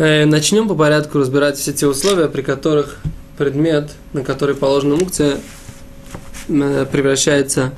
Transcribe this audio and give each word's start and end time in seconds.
Э, 0.00 0.24
начнем 0.24 0.66
по 0.66 0.74
порядку 0.74 1.18
разбирать 1.18 1.58
все 1.58 1.74
те 1.74 1.86
условия, 1.86 2.28
при 2.28 2.40
которых 2.40 2.96
предмет, 3.36 3.90
на 4.14 4.24
который 4.24 4.54
положена 4.54 4.96
мукция, 4.96 5.36
э, 6.48 6.86
превращается 6.90 7.74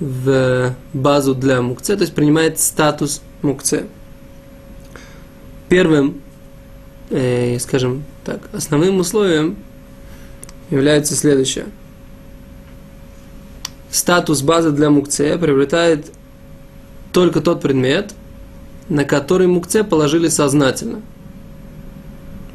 в 0.00 0.74
базу 0.94 1.34
для 1.34 1.60
мукция, 1.60 1.96
то 1.96 2.02
есть 2.02 2.14
принимает 2.14 2.60
статус 2.60 3.20
мукция. 3.42 3.84
Первым, 5.68 6.22
э, 7.10 7.58
скажем 7.58 8.04
так, 8.24 8.40
основным 8.54 9.00
условием 9.00 9.58
является 10.70 11.14
следующее. 11.14 11.66
Статус 13.90 14.40
базы 14.40 14.70
для 14.70 14.88
мукция 14.88 15.36
приобретает 15.36 16.06
только 17.12 17.42
тот 17.42 17.60
предмет, 17.60 18.14
на 18.88 19.04
который 19.04 19.46
мукце 19.46 19.84
положили 19.84 20.28
сознательно– 20.28 21.02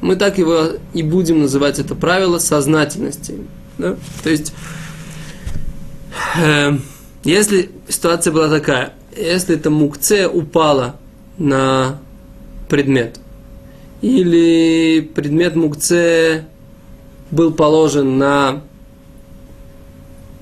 мы 0.01 0.15
так 0.15 0.37
его 0.37 0.69
и 0.93 1.03
будем 1.03 1.41
называть 1.41 1.79
это 1.79 1.95
правило 1.95 2.39
сознательности. 2.39 3.35
Да? 3.77 3.95
То 4.23 4.29
есть, 4.29 4.53
э, 6.37 6.77
если 7.23 7.69
ситуация 7.87 8.33
была 8.33 8.49
такая, 8.49 8.93
если 9.15 9.55
это 9.55 9.69
мукце 9.69 10.27
упала 10.27 10.95
на 11.37 11.99
предмет, 12.69 13.19
или 14.01 15.01
предмет 15.01 15.55
мукце 15.55 16.45
был 17.31 17.51
положен 17.51 18.17
на 18.17 18.61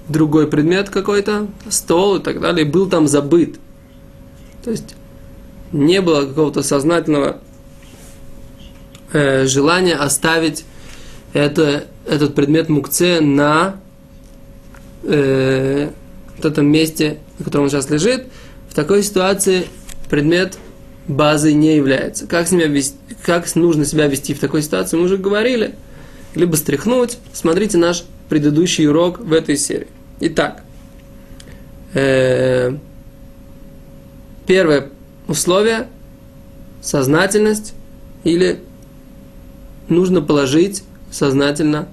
другой 0.08 0.48
предмет 0.48 0.90
какой-то, 0.90 1.48
стол 1.70 2.18
и 2.18 2.24
так 2.24 2.40
далее, 2.40 2.66
и 2.66 2.70
был 2.70 2.88
там 2.88 3.08
забыт. 3.08 3.60
То 4.64 4.72
есть 4.72 4.96
не 5.72 6.02
было 6.02 6.26
какого-то 6.26 6.64
сознательного 6.64 7.40
э, 9.14 9.46
желание 9.46 9.96
оставить 9.96 10.66
это, 11.34 11.86
этот 12.06 12.36
предмет 12.36 12.70
мукце 12.70 13.22
на 13.22 13.76
э, 15.04 15.90
этом 16.44 16.68
месте, 16.68 17.20
на 17.40 17.46
котором 17.46 17.66
он 17.66 17.70
сейчас 17.70 17.90
лежит, 17.90 18.28
в 18.70 18.74
такой 18.74 19.04
ситуации 19.04 19.66
предмет 20.10 20.58
базой 21.08 21.54
не 21.54 21.76
является. 21.76 22.28
Как, 22.28 22.48
себя 22.48 22.68
вести, 22.68 22.98
как 23.26 23.54
нужно 23.56 23.86
себя 23.86 24.08
вести 24.08 24.34
в 24.34 24.40
такой 24.40 24.62
ситуации, 24.62 24.98
мы 24.98 25.04
уже 25.04 25.18
говорили. 25.18 25.76
Либо 26.36 26.56
стряхнуть. 26.56 27.18
Смотрите 27.34 27.78
наш 27.78 28.04
предыдущий 28.30 28.88
урок 28.88 29.20
в 29.20 29.34
этой 29.34 29.58
серии. 29.58 29.88
Итак, 30.20 30.64
э, 31.94 32.76
первое 34.46 34.90
условие– 35.28 35.88
сознательность 36.82 37.74
или 38.24 38.60
нужно 39.90 40.22
положить 40.22 40.84
сознательно 41.12 41.88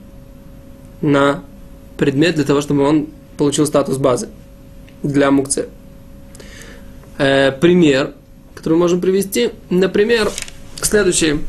на 1.00 1.44
предмет 1.96 2.36
для 2.36 2.44
того, 2.44 2.60
чтобы 2.60 2.82
он 2.82 3.08
получил 3.36 3.66
статус 3.66 3.98
базы 3.98 4.28
для 5.02 5.30
мукце. 5.30 5.68
Э, 7.18 7.52
пример, 7.52 8.12
который 8.54 8.74
мы 8.74 8.80
можем 8.80 9.00
привести, 9.00 9.50
например, 9.70 10.30
следующий. 10.80 11.40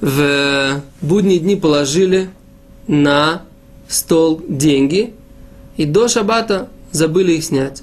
В 0.00 0.82
будние 1.00 1.38
дни 1.38 1.56
положили 1.56 2.30
на 2.86 3.42
стол 3.88 4.42
деньги, 4.46 5.14
и 5.76 5.84
до 5.84 6.08
шабата 6.08 6.68
забыли 6.92 7.32
их 7.32 7.44
снять. 7.44 7.82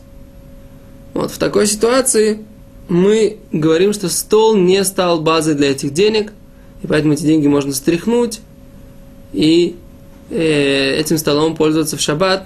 Вот 1.13 1.31
в 1.31 1.37
такой 1.37 1.67
ситуации 1.67 2.43
мы 2.87 3.37
говорим, 3.51 3.93
что 3.93 4.09
стол 4.09 4.55
не 4.55 4.83
стал 4.83 5.21
базой 5.21 5.55
для 5.55 5.71
этих 5.71 5.93
денег– 5.93 6.31
и 6.83 6.87
поэтому 6.87 7.13
эти 7.13 7.23
деньги 7.23 7.47
можно 7.47 7.73
стряхнуть 7.73 8.41
и 9.31 9.77
э, 10.29 10.95
этим 10.99 11.17
столом 11.17 11.55
пользоваться 11.55 11.97
в 11.97 12.01
шаббат 12.01 12.45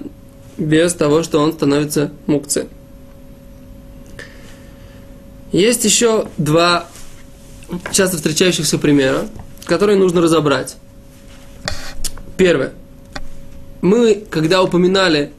без 0.58 0.94
того, 0.94 1.24
что 1.24 1.40
он 1.40 1.54
становится 1.54 2.12
мукце. 2.28 2.68
Есть 5.52 5.86
еще 5.86 6.28
два 6.38 6.88
часто 7.92 8.18
встречающихся 8.18 8.78
примера, 8.78 9.28
которые 9.66 9.98
нужно 9.98 10.22
разобрать. 10.22 10.78
Первое. 12.38 12.74
Мы, 13.82 14.24
когда 14.30 14.62
упоминали 14.62 15.32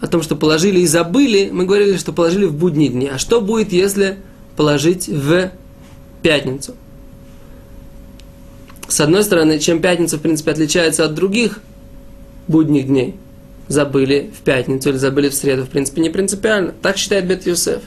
о 0.00 0.06
том, 0.06 0.22
что 0.22 0.36
положили 0.36 0.80
и 0.80 0.86
забыли, 0.86 1.50
мы 1.50 1.64
говорили, 1.64 1.96
что 1.96 2.12
положили 2.12 2.44
в 2.44 2.54
будние 2.54 2.90
дни. 2.90 3.08
А 3.08 3.18
что 3.18 3.40
будет, 3.40 3.72
если 3.72 4.18
положить 4.56 5.08
в 5.08 5.50
пятницу? 6.22 6.74
С 8.94 9.00
одной 9.00 9.24
стороны, 9.24 9.58
чем 9.58 9.82
пятница, 9.82 10.18
в 10.18 10.20
принципе, 10.20 10.52
отличается 10.52 11.04
от 11.04 11.14
других 11.14 11.58
будних 12.46 12.86
дней. 12.86 13.16
Забыли 13.66 14.30
в 14.38 14.44
пятницу 14.44 14.90
или 14.90 14.98
забыли 14.98 15.30
в 15.30 15.34
среду, 15.34 15.64
в 15.64 15.68
принципе, 15.68 16.00
не 16.00 16.10
принципиально. 16.10 16.74
Так 16.80 16.96
считает 16.96 17.26
Бет 17.26 17.44
Юсеф. 17.44 17.82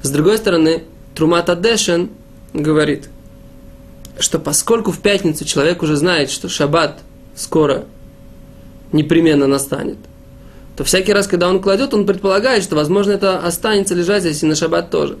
С 0.00 0.08
другой 0.08 0.38
стороны, 0.38 0.84
Трумат 1.14 1.50
Адешен 1.50 2.08
говорит, 2.54 3.10
что 4.18 4.38
поскольку 4.38 4.92
в 4.92 5.00
пятницу 5.00 5.44
человек 5.44 5.82
уже 5.82 5.94
знает, 5.94 6.30
что 6.30 6.48
шаббат 6.48 7.00
скоро 7.36 7.84
непременно 8.92 9.46
настанет, 9.46 9.98
то 10.74 10.84
всякий 10.84 11.12
раз, 11.12 11.26
когда 11.26 11.50
он 11.50 11.60
кладет, 11.60 11.92
он 11.92 12.06
предполагает, 12.06 12.62
что, 12.62 12.76
возможно, 12.76 13.12
это 13.12 13.40
останется 13.40 13.94
лежать 13.94 14.22
здесь 14.22 14.42
и 14.42 14.46
на 14.46 14.54
шаббат 14.54 14.90
тоже. 14.90 15.18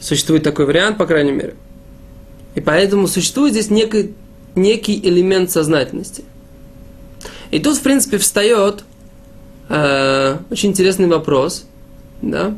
Существует 0.00 0.44
такой 0.44 0.66
вариант, 0.66 0.98
по 0.98 1.06
крайней 1.06 1.32
мере– 1.32 1.56
и 2.54 2.60
поэтому 2.60 3.06
существует 3.06 3.52
здесь 3.52 3.70
некий, 3.70 4.14
некий 4.54 4.98
элемент 4.98 5.50
сознательности. 5.50 6.24
И 7.50 7.58
тут, 7.58 7.76
в 7.76 7.82
принципе, 7.82 8.18
встает 8.18 8.84
э, 9.68 10.36
очень 10.50 10.70
интересный 10.70 11.06
вопрос, 11.06 11.66
да? 12.22 12.54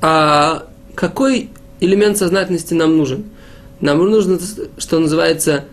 А 0.00 0.66
какой 0.94 1.50
элемент 1.80 2.18
сознательности 2.18 2.74
нам 2.74 2.96
нужен? 2.96 3.24
Нам 3.80 3.98
нужно, 3.98 4.38
что 4.78 4.98
называется, 4.98 5.64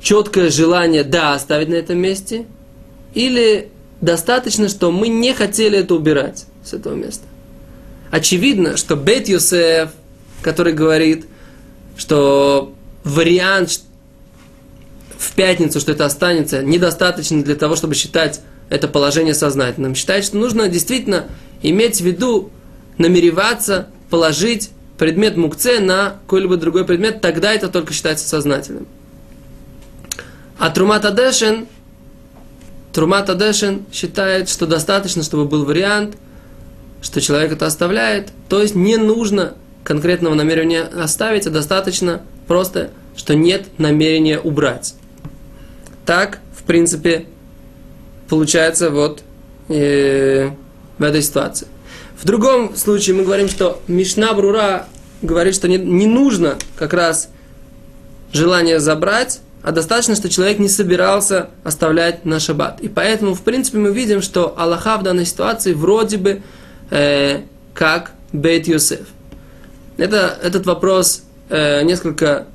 четкое 0.00 0.50
желание, 0.50 1.02
да, 1.02 1.34
оставить 1.34 1.68
на 1.68 1.74
этом 1.74 1.98
месте, 1.98 2.46
или 3.14 3.68
достаточно, 4.00 4.68
что 4.68 4.92
мы 4.92 5.08
не 5.08 5.34
хотели 5.34 5.78
это 5.78 5.94
убирать 5.94 6.46
с 6.62 6.72
этого 6.72 6.94
места. 6.94 7.24
Очевидно, 8.10 8.76
что 8.76 8.96
Бет 8.96 9.28
Йосеф, 9.28 9.90
который 10.40 10.72
говорит, 10.72 11.26
что 11.96 12.72
вариант 13.08 13.80
в 15.16 15.34
пятницу, 15.34 15.80
что 15.80 15.92
это 15.92 16.04
останется, 16.04 16.62
недостаточно 16.62 17.42
для 17.42 17.56
того, 17.56 17.74
чтобы 17.74 17.94
считать 17.94 18.40
это 18.68 18.86
положение 18.86 19.34
сознательным. 19.34 19.94
Считает, 19.94 20.24
что 20.24 20.36
нужно 20.36 20.68
действительно 20.68 21.26
иметь 21.62 22.00
в 22.00 22.04
виду, 22.04 22.50
намереваться 22.98 23.88
положить 24.10 24.70
предмет 24.98 25.36
мукце 25.36 25.80
на 25.80 26.16
какой-либо 26.22 26.56
другой 26.56 26.84
предмет, 26.84 27.20
тогда 27.20 27.52
это 27.52 27.68
только 27.68 27.92
считается 27.92 28.28
сознательным. 28.28 28.86
А 30.58 30.70
Трумат 30.70 31.04
Адешин, 31.04 31.66
Трумат 32.92 33.30
Адешин 33.30 33.86
считает, 33.92 34.48
что 34.48 34.66
достаточно, 34.66 35.22
чтобы 35.22 35.44
был 35.44 35.64
вариант, 35.64 36.16
что 37.00 37.20
человек 37.20 37.52
это 37.52 37.66
оставляет, 37.66 38.30
то 38.48 38.60
есть 38.60 38.74
не 38.74 38.96
нужно 38.96 39.54
конкретного 39.84 40.34
намерения 40.34 40.82
оставить, 40.82 41.46
а 41.46 41.50
достаточно 41.50 42.22
просто, 42.48 42.90
что 43.16 43.34
нет 43.34 43.66
намерения 43.78 44.40
убрать. 44.40 44.94
Так, 46.04 46.40
в 46.56 46.62
принципе, 46.64 47.26
получается 48.28 48.90
вот 48.90 49.22
э, 49.68 50.50
в 50.98 51.02
этой 51.02 51.22
ситуации. 51.22 51.68
В 52.16 52.24
другом 52.24 52.74
случае 52.74 53.14
мы 53.14 53.24
говорим, 53.24 53.48
что 53.48 53.80
Мишна 53.86 54.32
Брура 54.32 54.86
говорит, 55.22 55.54
что 55.54 55.68
не, 55.68 55.78
не 55.78 56.06
нужно 56.06 56.56
как 56.76 56.92
раз 56.92 57.28
желание 58.32 58.80
забрать, 58.80 59.40
а 59.62 59.72
достаточно, 59.72 60.14
что 60.14 60.28
человек 60.28 60.58
не 60.58 60.68
собирался 60.68 61.50
оставлять 61.64 62.24
на 62.24 62.40
шаббат. 62.40 62.80
И 62.80 62.88
поэтому, 62.88 63.34
в 63.34 63.42
принципе, 63.42 63.78
мы 63.78 63.92
видим, 63.92 64.22
что 64.22 64.54
Аллаха 64.58 64.96
в 64.96 65.02
данной 65.02 65.26
ситуации 65.26 65.72
вроде 65.72 66.16
бы 66.16 66.42
э, 66.90 67.42
как 67.74 68.12
Бейт 68.32 68.66
Йосеф. 68.66 69.06
Это, 69.96 70.38
этот 70.42 70.66
вопрос 70.66 71.22
э, 71.48 71.82
несколько 71.82 72.46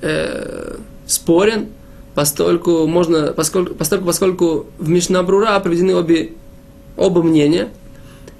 э, 0.00 0.76
спорен, 1.06 1.68
поскольку 2.14 2.86
можно, 2.86 3.32
поскольку, 3.32 3.74
поскольку, 3.74 4.04
поскольку 4.04 4.66
в 4.78 4.88
Мишнабрура 4.88 5.58
приведены 5.60 5.94
обе, 5.94 6.32
оба 6.96 7.22
мнения, 7.22 7.68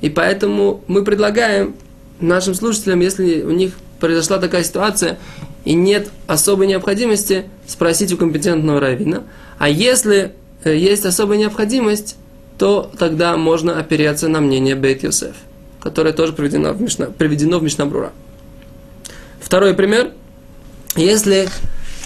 и 0.00 0.10
поэтому 0.10 0.82
мы 0.86 1.04
предлагаем 1.04 1.74
нашим 2.20 2.54
слушателям, 2.54 3.00
если 3.00 3.42
у 3.42 3.50
них 3.50 3.72
произошла 4.00 4.38
такая 4.38 4.64
ситуация, 4.64 5.18
и 5.64 5.74
нет 5.74 6.08
особой 6.26 6.66
необходимости 6.66 7.44
спросить 7.66 8.12
у 8.12 8.16
компетентного 8.16 8.80
раввина. 8.80 9.24
А 9.58 9.68
если 9.68 10.32
э, 10.64 10.76
есть 10.76 11.04
особая 11.04 11.38
необходимость, 11.38 12.16
то 12.58 12.90
тогда 12.98 13.36
можно 13.36 13.78
опереться 13.78 14.28
на 14.28 14.40
мнение 14.40 14.74
Бейт 14.74 15.02
Йосеф, 15.02 15.36
которое 15.80 16.12
тоже 16.12 16.32
приведено 16.32 16.72
в, 16.72 16.80
Мишна. 16.80 17.06
Второй 19.48 19.72
пример. 19.72 20.10
Если 20.94 21.48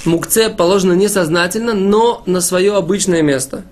мукце 0.05 0.49
положено 0.49 0.93
несознательно, 0.93 1.75
но 1.75 2.23
на 2.25 2.41
свое 2.41 2.77
обычное 2.77 3.21
место, 3.21 3.65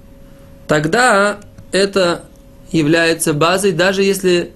тогда 0.66 1.38
это 1.70 2.24
является 2.72 3.32
базой, 3.32 3.70
даже 3.70 4.02
если 4.02 4.50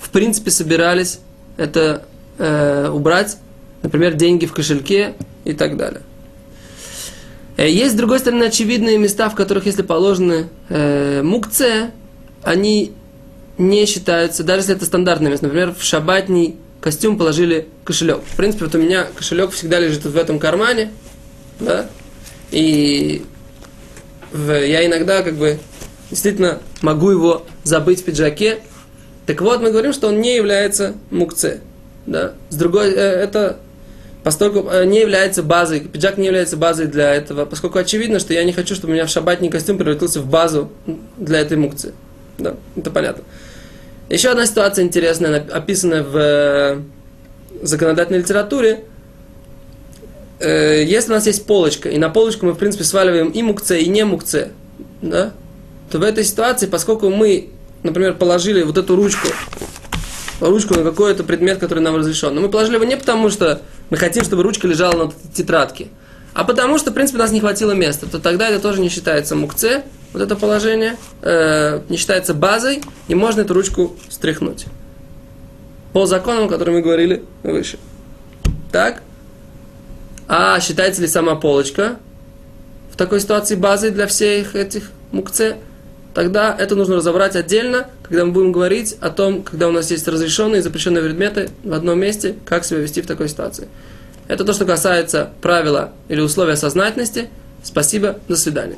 в 0.00 0.10
принципе 0.10 0.52
собирались 0.52 1.18
это 1.56 2.04
э, 2.38 2.88
убрать, 2.88 3.38
например, 3.82 4.14
деньги 4.14 4.46
в 4.46 4.52
кошельке 4.52 5.14
и 5.44 5.52
так 5.52 5.76
далее. 5.76 6.02
Э, 7.56 7.68
есть, 7.68 7.94
с 7.94 7.96
другой 7.96 8.20
стороны, 8.20 8.44
очевидные 8.44 8.98
места, 8.98 9.30
в 9.30 9.34
которых, 9.34 9.66
если 9.66 9.82
положены 9.82 10.48
э, 10.68 11.22
мукце, 11.22 11.90
они 12.44 12.92
не 13.58 13.84
считаются, 13.86 14.44
даже 14.44 14.60
если 14.60 14.76
это 14.76 14.84
стандартное 14.84 15.32
место. 15.32 15.46
Например, 15.46 15.74
в 15.76 15.82
шабатний 15.82 16.54
костюм 16.80 17.18
положили 17.18 17.68
кошелек. 17.84 18.20
В 18.24 18.36
принципе, 18.36 18.64
вот 18.64 18.74
у 18.74 18.78
меня 18.78 19.06
кошелек 19.16 19.50
всегда 19.50 19.78
лежит 19.78 20.04
в 20.04 20.16
этом 20.16 20.38
кармане, 20.38 20.90
да, 21.58 21.88
и 22.50 23.24
я 24.32 24.86
иногда 24.86 25.22
как 25.22 25.34
бы 25.34 25.58
действительно 26.10 26.60
могу 26.82 27.10
его 27.10 27.46
забыть 27.64 28.00
в 28.00 28.04
пиджаке. 28.04 28.58
Так 29.26 29.40
вот, 29.40 29.60
мы 29.60 29.70
говорим, 29.70 29.92
что 29.92 30.08
он 30.08 30.20
не 30.20 30.34
является 30.34 30.94
мукце. 31.10 31.60
Да? 32.06 32.34
С 32.48 32.56
другой, 32.56 32.90
э, 32.90 32.98
это 32.98 33.58
поскольку 34.22 34.68
э, 34.68 34.84
не 34.84 35.00
является 35.00 35.42
базой, 35.42 35.80
пиджак 35.80 36.18
не 36.18 36.26
является 36.26 36.56
базой 36.56 36.86
для 36.86 37.14
этого, 37.14 37.44
поскольку 37.44 37.78
очевидно, 37.78 38.18
что 38.18 38.34
я 38.34 38.44
не 38.44 38.52
хочу, 38.52 38.74
чтобы 38.74 38.92
у 38.92 38.94
меня 38.94 39.06
в 39.06 39.10
шабатный 39.10 39.48
костюм 39.48 39.78
превратился 39.78 40.20
в 40.20 40.26
базу 40.26 40.70
для 41.16 41.40
этой 41.40 41.56
мукции. 41.56 41.92
Да, 42.38 42.56
это 42.76 42.90
понятно. 42.90 43.24
Еще 44.10 44.28
одна 44.28 44.44
ситуация 44.44 44.84
интересная, 44.84 45.46
описанная 45.52 46.02
в 46.02 46.16
э, 46.16 46.80
законодательной 47.62 48.18
литературе. 48.18 48.84
Если 50.40 51.10
у 51.10 51.14
нас 51.14 51.26
есть 51.26 51.44
полочка, 51.44 51.90
и 51.90 51.98
на 51.98 52.08
полочку 52.08 52.46
мы, 52.46 52.52
в 52.52 52.56
принципе, 52.56 52.82
сваливаем 52.82 53.28
и 53.28 53.42
мукце, 53.42 53.78
и 53.78 53.88
не 53.90 54.04
мукце, 54.04 54.52
да, 55.02 55.32
то 55.90 55.98
в 55.98 56.02
этой 56.02 56.24
ситуации, 56.24 56.66
поскольку 56.66 57.10
мы, 57.10 57.50
например, 57.82 58.14
положили 58.14 58.62
вот 58.62 58.78
эту 58.78 58.96
ручку, 58.96 59.28
ручку 60.40 60.74
на 60.74 60.82
какой-то 60.82 61.24
предмет, 61.24 61.58
который 61.58 61.80
нам 61.80 61.94
разрешен, 61.94 62.34
но 62.34 62.40
мы 62.40 62.48
положили 62.48 62.76
его 62.76 62.84
не 62.84 62.96
потому, 62.96 63.28
что 63.28 63.60
мы 63.90 63.98
хотим, 63.98 64.24
чтобы 64.24 64.42
ручка 64.42 64.66
лежала 64.66 65.04
на 65.04 65.12
тетрадке, 65.34 65.88
а 66.32 66.44
потому 66.44 66.78
что, 66.78 66.90
в 66.90 66.94
принципе, 66.94 67.18
у 67.18 67.20
нас 67.20 67.32
не 67.32 67.40
хватило 67.40 67.72
места, 67.72 68.06
то 68.06 68.18
тогда 68.18 68.48
это 68.48 68.60
тоже 68.60 68.80
не 68.80 68.88
считается 68.88 69.36
мукце, 69.36 69.82
вот 70.12 70.22
это 70.22 70.36
положение, 70.36 70.96
э, 71.22 71.80
не 71.88 71.96
считается 71.96 72.34
базой, 72.34 72.82
и 73.08 73.14
можно 73.14 73.42
эту 73.42 73.54
ручку 73.54 73.96
стряхнуть. 74.08 74.66
По 75.92 76.06
законам, 76.06 76.44
о 76.44 76.48
которых 76.48 76.76
мы 76.76 76.82
говорили 76.82 77.24
выше. 77.42 77.78
Так? 78.72 79.02
А 80.28 80.58
считается 80.60 81.02
ли 81.02 81.08
сама 81.08 81.34
полочка 81.34 81.98
в 82.92 82.96
такой 82.96 83.20
ситуации 83.20 83.56
базой 83.56 83.90
для 83.90 84.06
всех 84.06 84.54
этих 84.54 84.90
мукце? 85.10 85.56
тогда 86.14 86.54
это 86.58 86.74
нужно 86.74 86.96
разобрать 86.96 87.36
отдельно, 87.36 87.86
когда 88.02 88.24
мы 88.24 88.32
будем 88.32 88.52
говорить 88.52 88.96
о 89.00 89.10
том, 89.10 89.42
когда 89.42 89.68
у 89.68 89.72
нас 89.72 89.90
есть 89.90 90.06
разрешенные 90.08 90.60
и 90.60 90.62
запрещенные 90.62 91.02
предметы 91.02 91.50
в 91.62 91.72
одном 91.72 92.00
месте, 92.00 92.34
как 92.44 92.64
себя 92.64 92.80
вести 92.80 93.02
в 93.02 93.06
такой 93.06 93.28
ситуации. 93.28 93.68
Это 94.28 94.44
то, 94.44 94.52
что 94.52 94.64
касается 94.64 95.30
правила 95.40 95.92
или 96.08 96.20
условия 96.20 96.56
сознательности. 96.56 97.28
Спасибо, 97.62 98.18
до 98.28 98.36
свидания. 98.36 98.76